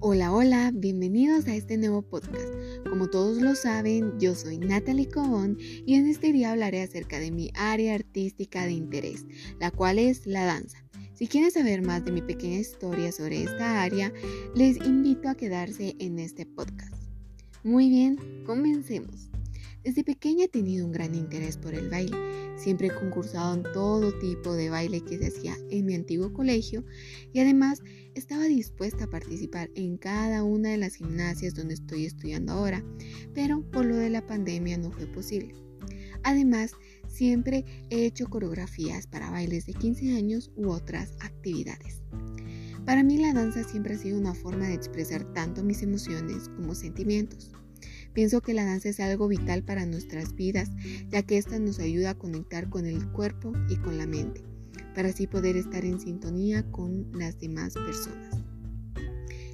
[0.00, 2.48] Hola, hola, bienvenidos a este nuevo podcast.
[2.88, 7.30] Como todos lo saben, yo soy Natalie Cobón y en este día hablaré acerca de
[7.30, 9.26] mi área artística de interés,
[9.60, 10.78] la cual es la danza.
[11.14, 14.12] Si quieren saber más de mi pequeña historia sobre esta área,
[14.54, 16.94] les invito a quedarse en este podcast.
[17.64, 19.30] Muy bien, comencemos.
[19.86, 22.16] Desde pequeña he tenido un gran interés por el baile.
[22.56, 26.84] Siempre he concursado en todo tipo de baile que se hacía en mi antiguo colegio
[27.32, 27.84] y además
[28.16, 32.84] estaba dispuesta a participar en cada una de las gimnasias donde estoy estudiando ahora,
[33.32, 35.54] pero por lo de la pandemia no fue posible.
[36.24, 36.72] Además,
[37.06, 42.02] siempre he hecho coreografías para bailes de 15 años u otras actividades.
[42.84, 46.74] Para mí la danza siempre ha sido una forma de expresar tanto mis emociones como
[46.74, 47.52] sentimientos.
[48.16, 50.70] Pienso que la danza es algo vital para nuestras vidas,
[51.10, 54.42] ya que esta nos ayuda a conectar con el cuerpo y con la mente
[54.94, 58.34] para así poder estar en sintonía con las demás personas.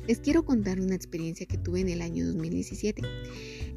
[0.07, 3.03] Les quiero contar una experiencia que tuve en el año 2017.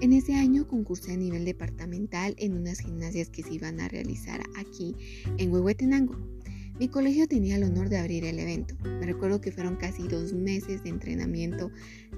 [0.02, 4.44] En ese año concursé a nivel departamental en unas gimnasias que se iban a realizar
[4.56, 4.94] aquí
[5.40, 6.35] en Huehuetenango.
[6.78, 8.76] Mi colegio tenía el honor de abrir el evento.
[8.84, 11.72] Me recuerdo que fueron casi dos meses de entrenamiento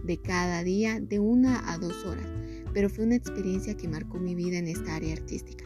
[0.04, 2.28] de cada día, de una a dos horas,
[2.74, 5.64] pero fue una experiencia que marcó mi vida en esta área artística.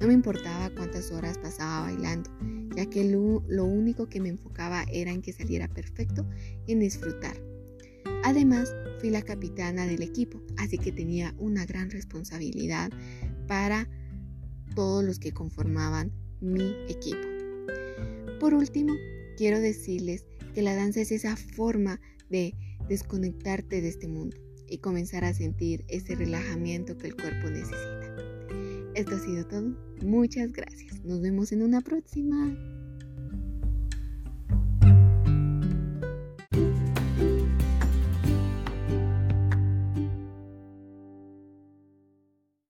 [0.00, 2.30] No me importaba cuántas horas pasaba bailando,
[2.74, 6.26] ya que lo, único que me enfocaba era en que saliera perfecto
[6.66, 7.36] y en disfrutar.
[8.24, 12.90] Además, fui la capitana del equipo, así que tenía una gran responsabilidad
[13.46, 13.90] para
[14.74, 17.31] todos los que conformaban mi equipo.
[18.42, 18.94] Por último,
[19.36, 22.56] quiero decirles que la danza es esa forma de
[22.88, 28.16] desconectarte de este mundo y comenzar a sentir ese relajamiento que el cuerpo necesita.
[28.96, 29.76] Esto ha sido todo.
[30.04, 31.04] Muchas gracias.
[31.04, 32.81] Nos vemos en una próxima.